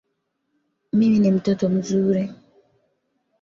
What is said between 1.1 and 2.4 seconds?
ni mtoto mzuri